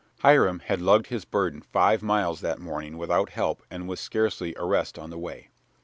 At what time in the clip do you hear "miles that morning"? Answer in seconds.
2.01-2.97